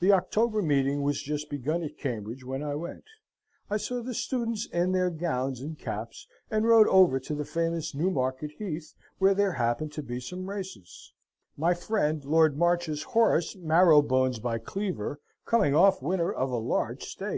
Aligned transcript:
The 0.00 0.10
October 0.10 0.60
meeting 0.60 1.02
was 1.02 1.22
just 1.22 1.48
begun 1.48 1.84
at 1.84 1.96
Cambridge 1.96 2.42
when 2.44 2.64
I 2.64 2.74
went. 2.74 3.04
I 3.70 3.76
saw 3.76 4.02
the 4.02 4.12
students 4.12 4.66
in 4.66 4.90
their 4.90 5.08
gownds 5.08 5.60
and 5.60 5.78
capps, 5.78 6.26
and 6.50 6.66
rode 6.66 6.88
over 6.88 7.20
to 7.20 7.32
the 7.32 7.44
famous 7.44 7.94
Newmarket 7.94 8.50
Heath, 8.58 8.92
where 9.20 9.34
there 9.34 9.52
happened 9.52 9.92
to 9.92 10.02
be 10.02 10.18
some 10.18 10.50
races 10.50 11.12
my 11.56 11.74
friend 11.74 12.24
Lord 12.24 12.56
Marchs 12.58 13.04
horse 13.04 13.54
Marrowbones 13.54 14.40
by 14.40 14.58
Cleaver 14.58 15.20
coming 15.46 15.76
off 15.76 16.02
winner 16.02 16.32
of 16.32 16.50
a 16.50 16.56
large 16.56 17.04
steak. 17.04 17.30